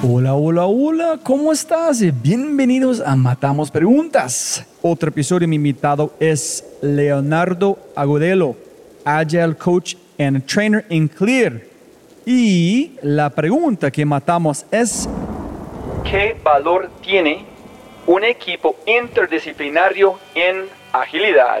[0.00, 2.00] Hola, hola, hola, ¿cómo estás?
[2.22, 4.64] Bienvenidos a Matamos Preguntas.
[4.80, 8.54] Otro episodio, mi invitado es Leonardo Agudelo,
[9.04, 11.62] Agile Coach and Trainer in Clear.
[12.24, 15.08] Y la pregunta que matamos es,
[16.08, 17.44] ¿qué valor tiene
[18.06, 21.60] un equipo interdisciplinario en agilidad?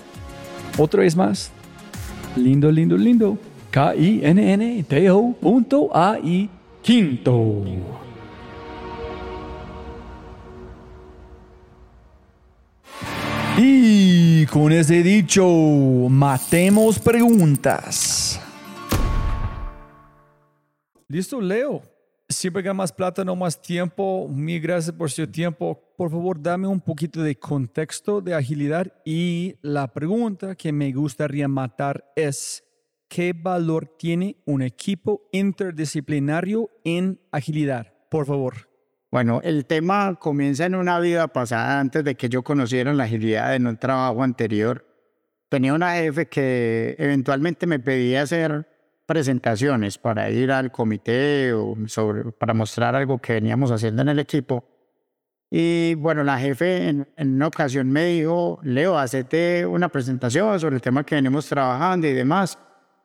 [0.81, 1.51] Otra vez más.
[2.35, 3.37] Lindo, lindo, lindo.
[3.69, 6.49] K-I-N-N-T-O punto A-I
[6.81, 7.63] quinto.
[13.59, 15.45] Y con ese dicho,
[16.09, 18.41] matemos preguntas.
[21.07, 21.90] Listo, Leo.
[22.31, 24.27] Siempre gana más plata, no más tiempo.
[24.29, 25.93] Mil gracias por su tiempo.
[25.97, 31.47] Por favor, dame un poquito de contexto de agilidad y la pregunta que me gustaría
[31.47, 32.63] matar es,
[33.07, 37.93] ¿qué valor tiene un equipo interdisciplinario en agilidad?
[38.09, 38.69] Por favor.
[39.11, 43.53] Bueno, el tema comienza en una vida pasada antes de que yo conociera la agilidad
[43.55, 44.85] en un trabajo anterior.
[45.49, 48.69] Tenía una jefe que eventualmente me pedía hacer
[49.11, 54.19] presentaciones para ir al comité o sobre, para mostrar algo que veníamos haciendo en el
[54.19, 54.63] equipo.
[55.49, 60.81] Y bueno, la jefe en, una ocasión me dijo, Leo, hacete una presentación sobre el
[60.81, 62.57] tema que venimos trabajando y demás,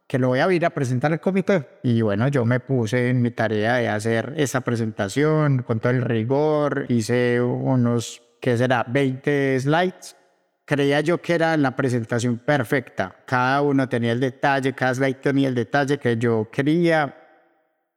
[0.06, 1.67] que lo voy a ir a presentar al comité.
[1.83, 6.03] Y bueno, yo me puse en mi tarea de hacer esa presentación con todo el
[6.03, 10.17] rigor, hice unos, ¿qué será?, 20 slides
[10.66, 13.16] creía yo que era la presentación perfecta.
[13.25, 17.22] Cada uno tenía el detalle, cada slide tenía el detalle que yo quería.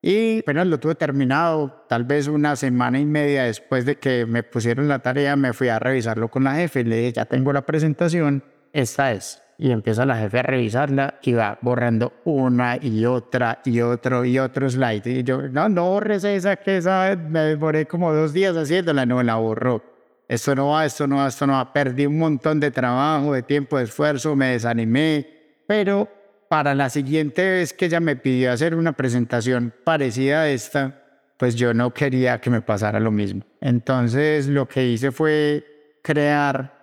[0.01, 4.43] Y apenas lo tuve terminado, tal vez una semana y media después de que me
[4.43, 7.51] pusieron la tarea, me fui a revisarlo con la jefe y le dije, ya tengo
[7.51, 9.41] la presentación, esta es.
[9.57, 14.39] Y empieza la jefe a revisarla y va borrando una y otra y otro y
[14.39, 15.05] otro slide.
[15.05, 19.21] Y yo, no, no borres esa, que esa me demoré como dos días haciéndola, no
[19.21, 19.88] la borró
[20.29, 21.73] esto no va, esto no va, esto no va.
[21.73, 25.27] Perdí un montón de trabajo, de tiempo, de esfuerzo, me desanimé,
[25.67, 26.07] pero
[26.47, 31.03] para la siguiente vez que ella me pidió hacer una presentación parecida a esta,
[31.37, 33.41] pues yo no quería que me pasara lo mismo.
[33.59, 35.65] Entonces lo que hice fue
[36.03, 36.77] crear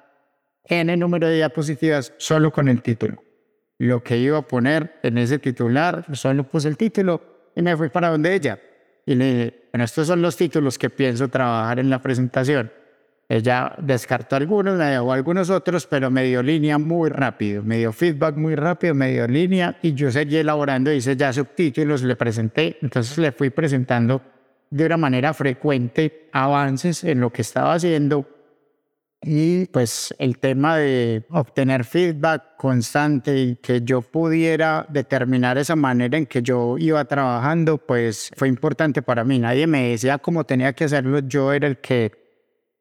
[0.64, 3.22] N número de diapositivas solo con el título.
[3.78, 7.90] Lo que iba a poner en ese titular, solo puse el título y me fui
[7.90, 8.58] para donde ella.
[9.04, 12.72] Y le dije, bueno, estos son los títulos que pienso trabajar en la presentación.
[13.28, 17.92] Ella descartó algunos, me dejó algunos otros, pero me dio línea muy rápido, me dio
[17.92, 22.78] feedback muy rápido, me dio línea y yo seguí elaborando, hice ya subtítulos, le presenté,
[22.82, 24.22] entonces le fui presentando
[24.70, 28.28] de una manera frecuente avances en lo que estaba haciendo.
[29.22, 36.16] Y pues el tema de obtener feedback constante y que yo pudiera determinar esa manera
[36.16, 39.40] en que yo iba trabajando, pues fue importante para mí.
[39.40, 42.25] Nadie me decía cómo tenía que hacerlo, yo era el que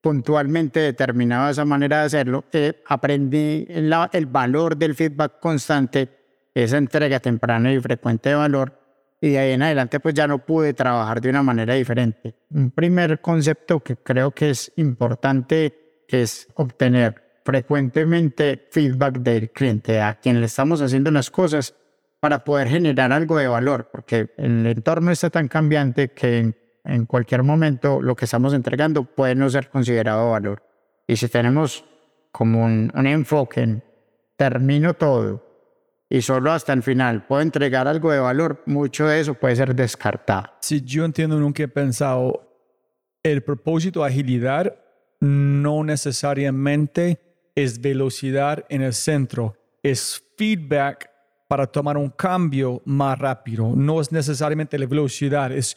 [0.06, 2.46] puntualmente determinaba esa manera de hacerlo.
[2.52, 6.10] Eh, aprendí el valor del feedback constante,
[6.54, 8.80] esa entrega temprana y frecuente de valor
[9.20, 12.36] y de ahí en adelante pues ya no pude trabajar de una manera diferente.
[12.52, 20.20] Un primer concepto que creo que es importante es obtener frecuentemente feedback del cliente a
[20.20, 21.74] quien le estamos haciendo las cosas
[22.20, 26.54] para poder generar algo de valor, porque el entorno está tan cambiante que
[26.86, 30.64] en, cualquier momento lo que estamos entregando puede no ser considerado valor.
[31.08, 31.86] Y si tenemos
[32.32, 33.84] como un, enfoque en
[34.36, 35.44] termino todo
[36.10, 39.76] y solo hasta el final puedo entregar algo de valor, mucho de eso puede ser
[39.76, 40.52] descartado.
[40.62, 42.42] Si yo entiendo, nunca he pensado,
[43.24, 44.76] el propósito de agilidad
[45.20, 47.20] no necesariamente
[47.56, 51.10] es velocidad en el centro, es feedback
[51.48, 53.74] para tomar un cambio más rápido.
[53.76, 55.76] No es necesariamente la velocidad, es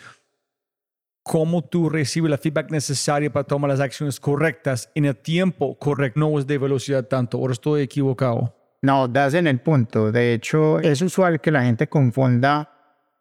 [1.28, 6.18] cómo tú recibes la feedback necesaria para tomar las acciones correctas en el tiempo correcto.
[6.18, 8.56] No es de velocidad tanto, ahora estoy equivocado.
[8.80, 10.10] No, das en el punto.
[10.10, 12.70] De hecho, es usual que la gente confunda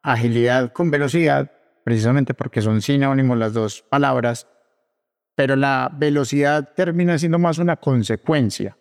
[0.01, 1.51] agilidad con velocidad,
[1.83, 4.48] precisamente porque son sinónimos las dos palabras,
[5.36, 8.77] pero la velocidad termina siendo más una consecuencia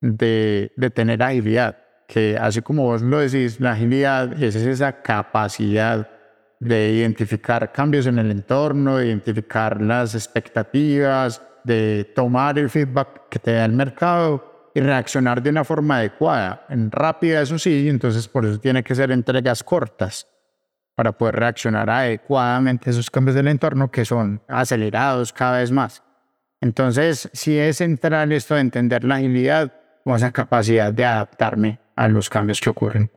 [0.00, 1.76] de, de tener agilidad,
[2.06, 6.19] que así como vos lo decís, la agilidad es esa capacidad
[6.60, 13.38] de identificar cambios en el entorno, de identificar las expectativas, de tomar el feedback que
[13.38, 16.66] te da el mercado y reaccionar de una forma adecuada.
[16.68, 20.28] En rápida, eso sí, entonces por eso tiene que ser entregas cortas
[20.94, 26.02] para poder reaccionar adecuadamente a esos cambios del entorno que son acelerados cada vez más.
[26.60, 29.72] Entonces, si es central esto de entender la agilidad
[30.04, 33.10] o esa capacidad de adaptarme a los cambios que ocurren.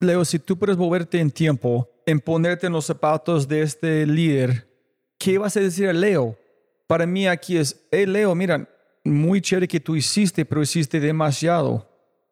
[0.00, 4.68] Leo, si tú puedes moverte en tiempo, en ponerte en los zapatos de este líder,
[5.18, 6.36] ¿qué vas a decir a Leo?
[6.86, 8.68] Para mí aquí es, hey Leo, mira,
[9.04, 11.86] muy chévere que tú hiciste, pero hiciste demasiado.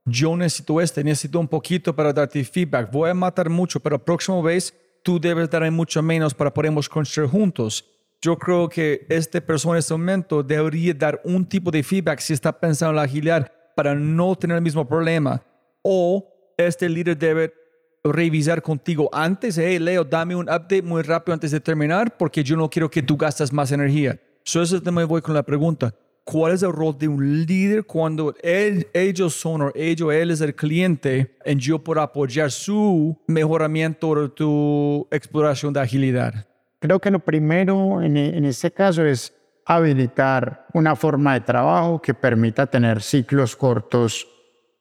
[0.05, 2.91] Yo necesito este, necesito un poquito para darte feedback.
[2.91, 6.89] Voy a matar mucho, pero la próxima vez tú debes dar mucho menos para podamos
[6.89, 7.85] construir juntos.
[8.21, 12.33] Yo creo que esta persona en este momento debería dar un tipo de feedback si
[12.33, 15.43] está pensando en la agilidad para no tener el mismo problema.
[15.83, 16.27] O
[16.57, 17.53] este líder debe
[18.05, 22.56] revisar contigo antes, hey Leo, dame un update muy rápido antes de terminar porque yo
[22.56, 24.19] no quiero que tú gastes más energía.
[24.45, 25.95] So, eso me voy con la pregunta
[26.31, 30.55] cuál es el rol de un líder cuando ellos son o ellos, él es el
[30.55, 36.47] cliente en yo por apoyar su mejoramiento de tu exploración de agilidad?
[36.81, 39.33] Creo que lo primero en, en este caso es
[39.65, 44.29] habilitar una forma de trabajo que permita tener ciclos cortos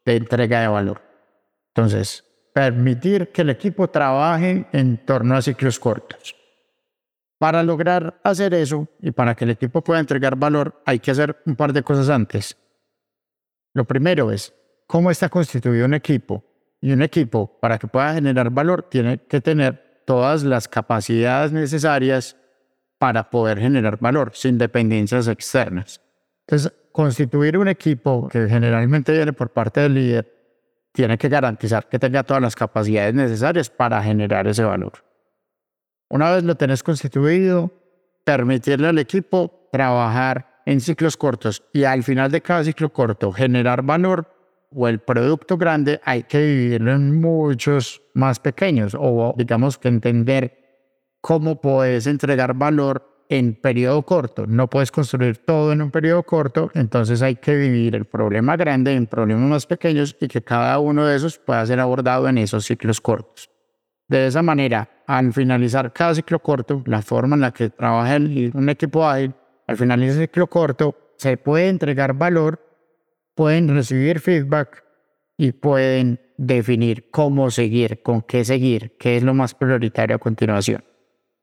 [0.05, 1.01] de entrega de valor.
[1.73, 2.25] Entonces,
[2.57, 6.35] permitir que el equipo trabaje en torno a ciclos cortos.
[7.37, 11.39] Para lograr hacer eso y para que el equipo pueda entregar valor, hay que hacer
[11.45, 12.57] un par de cosas antes.
[13.75, 14.55] Lo primero es
[14.87, 16.43] cómo está constituido un equipo.
[16.81, 22.37] Y un equipo, para que pueda generar valor, tiene que tener todas las capacidades necesarias
[22.97, 26.01] para poder generar valor, sin dependencias externas.
[26.47, 30.36] Entonces, constituir un equipo que generalmente viene por parte del líder,
[30.97, 34.93] tiene que garantizar que tenga todas las capacidades necesarias para generar ese valor.
[36.09, 37.71] Una vez lo tenés constituido,
[38.25, 43.83] permitirle al equipo trabajar en ciclos cortos y al final de cada ciclo corto generar
[43.83, 44.33] valor
[44.71, 50.57] o el producto grande hay que dividirlo en muchos más pequeños o digamos que entender
[51.21, 54.45] cómo puedes entregar valor en periodo corto.
[54.47, 58.93] No puedes construir todo en un periodo corto, entonces hay que dividir el problema grande
[58.93, 62.65] en problemas más pequeños y que cada uno de esos pueda ser abordado en esos
[62.65, 63.49] ciclos cortos.
[64.07, 68.69] De esa manera, al finalizar cada ciclo corto, la forma en la que trabaja un
[68.69, 69.33] equipo ágil,
[69.67, 72.61] al finalizar el ciclo corto, se puede entregar valor,
[73.35, 74.83] pueden recibir feedback
[75.37, 80.83] y pueden definir cómo seguir, con qué seguir, qué es lo más prioritario a continuación.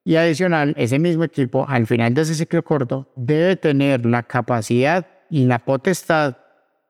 [0.05, 5.07] Y adicional, ese mismo equipo, al final de ese ciclo corto, debe tener la capacidad
[5.31, 6.37] y la potestad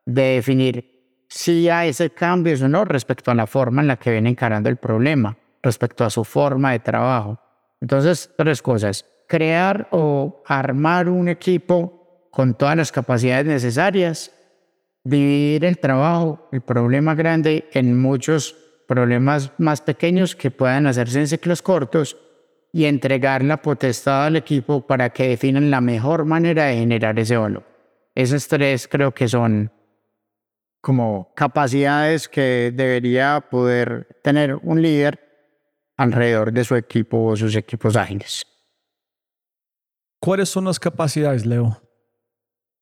[0.05, 4.11] de definir si hay ese cambio o no respecto a la forma en la que
[4.11, 7.41] viene encarando el problema respecto a su forma de trabajo.
[7.81, 9.07] Entonces, tres cosas.
[9.27, 14.33] Crear o armar un equipo con todas las capacidades necesarias,
[15.05, 18.57] dividir el trabajo, el problema grande, en muchos
[18.87, 22.17] problemas más pequeños que puedan hacerse en ciclos cortos
[22.75, 27.37] y entregar la potestad al equipo para que definan la mejor manera de generar ese
[27.37, 27.63] valor.
[28.17, 29.71] Esos tres creo que son
[30.81, 35.21] como capacidades que debería poder tener un líder
[35.97, 38.45] alrededor de su equipo o sus equipos ágiles.
[40.19, 41.81] ¿Cuáles son las capacidades, Leo?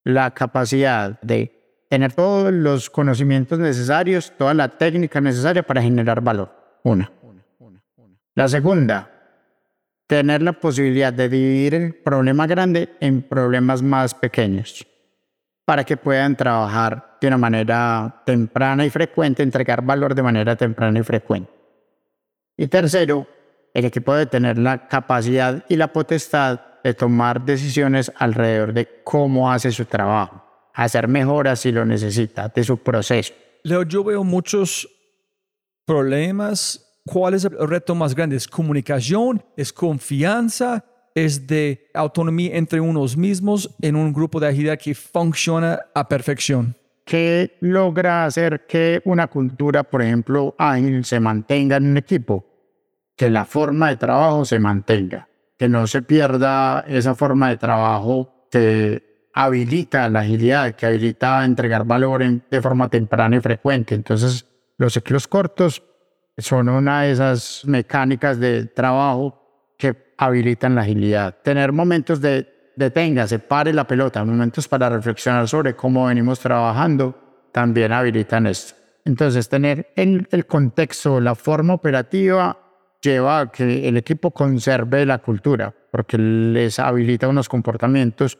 [0.05, 6.51] La capacidad de tener todos los conocimientos necesarios, toda la técnica necesaria para generar valor.
[6.83, 7.13] Una.
[8.35, 9.12] La segunda,
[10.13, 14.87] tener la posibilidad de dividir el problema grande en problemas más pequeños
[15.65, 20.99] para que puedan trabajar de una manera temprana y frecuente, entregar valor de manera temprana
[20.99, 21.51] y frecuente.
[22.59, 23.27] Y tercero,
[23.73, 29.51] el equipo debe tener la capacidad y la potestad de tomar decisiones alrededor de cómo
[29.51, 33.33] hace su trabajo, hacer mejoras si lo necesita, de su proceso.
[33.63, 34.87] Leo, yo veo muchos
[35.87, 36.92] problemas.
[37.05, 38.37] ¿Cuál es el reto más grande?
[38.37, 39.45] ¿Es comunicación?
[39.57, 40.85] ¿Es confianza?
[41.15, 46.77] es de autonomía entre unos mismos en un grupo de agilidad que funciona a perfección.
[47.05, 52.47] ¿Qué logra hacer que una cultura, por ejemplo, ágil se mantenga en un equipo?
[53.17, 55.29] Que la forma de trabajo se mantenga,
[55.59, 61.85] que no se pierda esa forma de trabajo que habilita la agilidad, que habilita entregar
[61.85, 63.95] valor de forma temprana y frecuente.
[63.95, 64.47] Entonces,
[64.79, 65.83] los ciclos cortos
[66.39, 71.37] son una de esas mecánicas de trabajo que habilitan la agilidad.
[71.43, 72.49] Tener momentos de
[73.27, 77.15] se pare la pelota, momentos para reflexionar sobre cómo venimos trabajando,
[77.53, 78.75] también habilitan esto.
[79.05, 82.57] Entonces, tener en el contexto, la forma operativa,
[83.03, 88.39] lleva a que el equipo conserve la cultura, porque les habilita unos comportamientos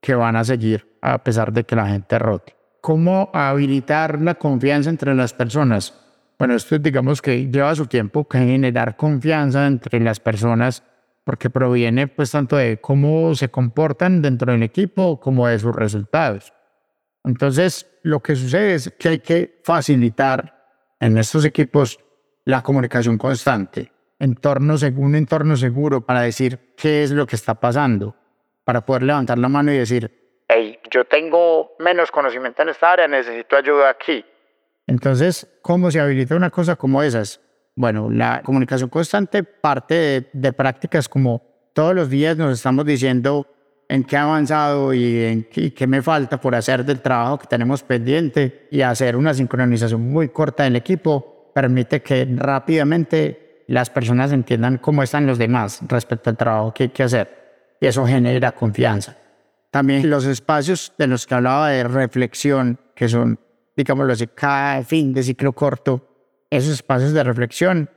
[0.00, 2.56] que van a seguir a pesar de que la gente rote.
[2.80, 5.94] ¿Cómo habilitar la confianza entre las personas?
[6.40, 10.82] Bueno, esto digamos que lleva su tiempo, que generar confianza entre las personas
[11.22, 16.54] porque proviene pues tanto de cómo se comportan dentro del equipo como de sus resultados.
[17.24, 20.64] Entonces, lo que sucede es que hay que facilitar
[20.98, 22.00] en estos equipos
[22.46, 28.16] la comunicación constante, entorno, un entorno seguro para decir qué es lo que está pasando,
[28.64, 33.06] para poder levantar la mano y decir, hey, yo tengo menos conocimiento en esta área,
[33.06, 34.24] necesito ayuda aquí.
[34.90, 37.40] Entonces, ¿cómo se habilita una cosa como esas?
[37.76, 41.42] Bueno, la comunicación constante parte de, prácticas como
[41.72, 43.46] todos los días nos estamos diciendo
[43.88, 47.84] en qué ha avanzado y en qué, me falta por hacer del trabajo que tenemos
[47.84, 54.78] pendiente y hacer una sincronización muy corta del equipo permite que rápidamente las personas entiendan
[54.78, 59.16] cómo están los demás respecto al trabajo que hay que hacer y eso genera confianza.
[59.70, 63.38] También los espacios de los que hablaba de reflexión, que son,
[63.80, 66.06] digámoslo así, cada fin de ciclo corto,
[66.50, 67.90] esos espacios de reflexión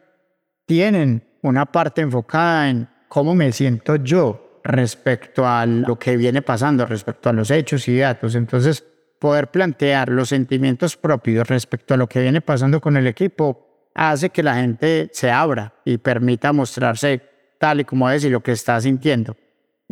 [0.65, 6.85] tienen una parte enfocada en cómo me siento yo respecto a lo que viene pasando,
[6.85, 8.35] respecto a los hechos y datos.
[8.35, 8.83] Entonces,
[9.19, 14.29] poder plantear los sentimientos propios respecto a lo que viene pasando con el equipo hace
[14.29, 17.21] que la gente se abra y permita mostrarse
[17.59, 19.35] tal y como es y lo que está sintiendo.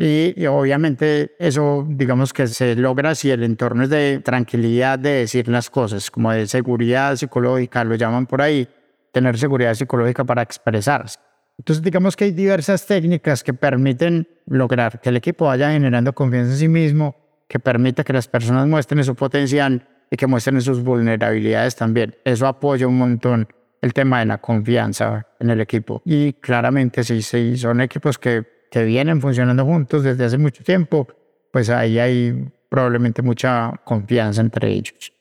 [0.03, 5.47] Y, obviamente eso, digamos que se logra si el entorno es de tranquilidad de decir
[5.47, 8.67] las cosas, como de seguridad psicológica, lo llaman por ahí,
[9.11, 11.19] tener seguridad psicológica para expresarse.
[11.59, 16.53] Entonces, digamos que hay diversas técnicas que permiten lograr que el equipo vaya generando confianza
[16.53, 17.15] en sí mismo,
[17.47, 22.15] que permita que las personas muestren su potencial y que muestren sus vulnerabilidades también.
[22.25, 23.47] Eso apoya un montón
[23.81, 26.01] el tema de la confianza en el equipo.
[26.05, 31.07] Y claramente, si, si son equipos que que vienen funcionando juntos desde hace mucho tiempo,
[31.51, 35.11] pues ahí hay probablemente mucha confianza entre ellos.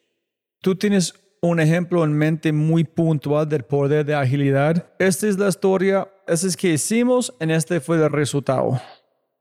[0.62, 4.92] Tú tienes un ejemplo en mente muy puntual del poder de agilidad.
[4.98, 8.80] Esta es la historia, eso es que hicimos, en este fue el resultado.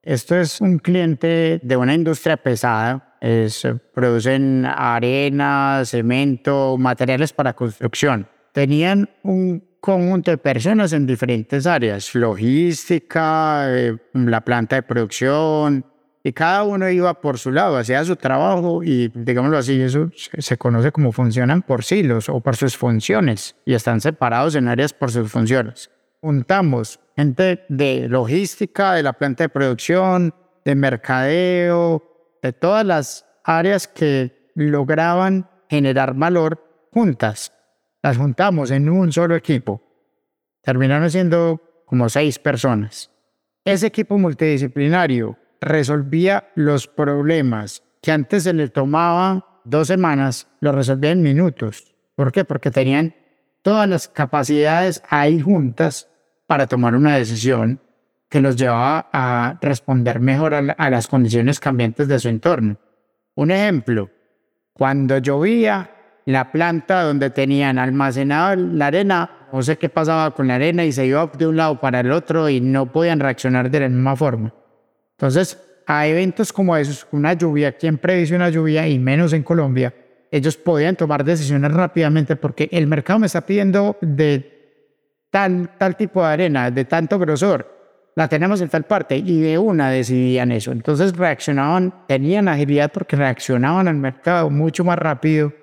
[0.02, 8.28] Esto es un cliente de una industria pesada, es, producen arena, cemento, materiales para construcción.
[8.54, 15.86] Tenían un conjunto de personas en diferentes áreas, logística, eh, la planta de producción,
[16.24, 20.58] y cada uno iba por su lado, hacía su trabajo y, digámoslo así, eso se
[20.58, 25.12] conoce como funcionan por silos o por sus funciones y están separados en áreas por
[25.12, 25.90] sus funciones.
[26.22, 30.34] Juntamos gente de logística, de la planta de producción,
[30.66, 32.04] de mercadeo,
[32.42, 37.54] de todas las áreas que lograban generar valor juntas
[38.02, 39.82] las juntamos en un solo equipo.
[40.62, 43.12] Terminaron siendo como seis personas.
[43.66, 51.12] Ese equipo multidisciplinario resolvía los problemas que antes se le tomaba dos semanas, lo resolvía
[51.12, 51.96] en minutos.
[52.16, 52.46] ¿Por qué?
[52.46, 53.16] Porque tenían
[53.62, 56.10] todas las capacidades ahí juntas
[56.48, 57.82] para tomar una decisión
[58.30, 62.78] que los llevaba a responder mejor a, las condiciones cambiantes de su entorno
[63.36, 64.10] Un ejemplo,
[64.74, 65.92] cuando llovía,
[66.32, 70.92] la planta donde tenían almacenado la arena, no sé qué pasaba con la arena y
[70.92, 74.16] se iba de un lado para el otro y no podían reaccionar de la misma
[74.16, 74.54] forma.
[75.18, 79.92] Entonces, a eventos como esos, una lluvia, ¿quién predice una lluvia y menos en Colombia?
[80.30, 84.86] Ellos podían tomar decisiones rápidamente porque el mercado me está pidiendo de
[85.32, 87.80] tal, tal tipo de arena, de tanto grosor
[88.16, 90.74] la tenemos en tal parte y de una decidían eso.
[90.74, 95.54] Entonces reaccionaban, tenían agilidad porque reaccionaban al mercado mucho más rápido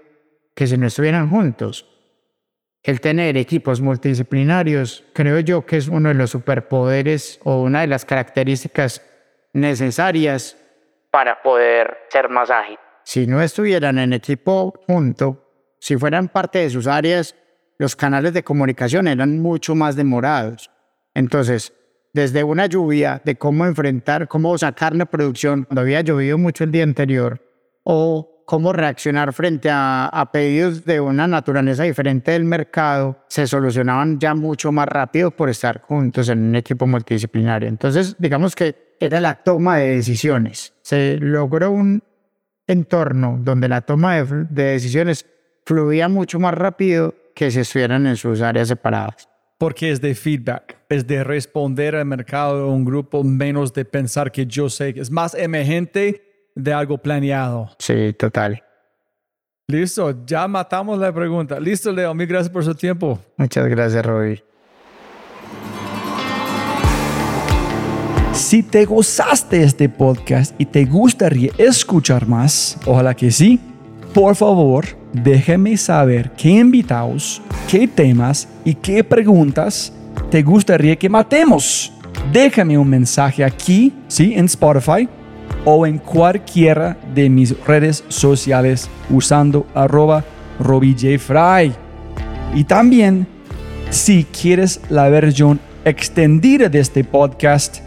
[0.57, 1.87] que si no estuvieran juntos.
[2.83, 7.89] El tener equipos multidisciplinarios, creo yo que es uno de los superpoderes o una de
[7.89, 9.03] las características
[9.53, 10.57] necesarias
[11.11, 12.79] para poder ser más ágil.
[13.05, 17.37] Si no estuvieran en equipo junto, si fueran parte de sus áreas,
[17.79, 20.71] los canales de comunicación eran mucho más demorados.
[21.15, 21.75] Entonces,
[22.15, 26.73] desde una lluvia, de cómo enfrentar, cómo sacar la producción cuando había llovido mucho el
[26.73, 27.43] día anterior,
[27.83, 34.35] o cómo reaccionar frente a, pedidos de una naturaleza diferente del mercado, se solucionaban ya
[34.35, 37.69] mucho más rápido por estar juntos en un equipo multidisciplinario.
[37.69, 40.73] Entonces, digamos que era la toma de decisiones.
[40.81, 42.03] Se logró un
[42.67, 45.27] entorno donde la toma de, de decisiones
[45.65, 50.77] fluía mucho más rápido que si estuvieran en sus áreas separadas porque es de feedback,
[50.91, 55.35] es de responder al mercado, un grupo menos de pensar que yo sé, es más
[55.35, 56.26] emergente
[56.57, 57.71] de algo planeado.
[57.79, 58.63] Sí, total.
[59.69, 61.61] Listo, ya matamos la pregunta.
[61.61, 63.19] Listo, Leo, mil gracias por su tiempo.
[63.37, 64.43] Muchas gracias, Robbie.
[68.33, 73.59] Si te gozaste este podcast y te gustaría escuchar más, ojalá que sí,
[74.13, 79.93] por favor, déjeme saber qué invitados, qué temas y qué preguntas
[80.31, 81.93] te gustaría que matemos.
[82.33, 85.09] Déjame un mensaje aquí, sí, en Spotify
[85.67, 90.25] o en cualquiera de mis redes sociales usando arroba
[90.61, 91.75] RobbieJFry.
[92.55, 93.27] Y también,
[93.91, 97.81] si quieres la versión extendida de este podcast,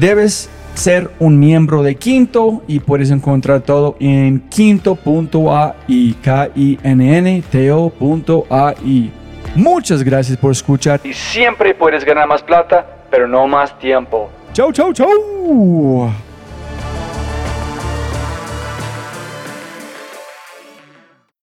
[0.00, 7.18] debes ser un miembro de Quinto y puedes encontrar todo en quinto.ai, k i n
[7.18, 9.10] n t -O
[9.56, 14.30] Muchas gracias por escuchar y siempre puedes ganar más plata, pero no más tiempo.
[14.52, 16.10] Chau, chau, chau.